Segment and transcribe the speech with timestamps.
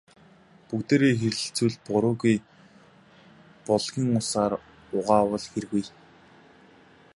[0.67, 2.35] Бүгдээрээ хэлэлцвэл буруугүй,
[3.65, 4.53] булгийн усаар
[4.97, 5.83] угаавал хиргүй.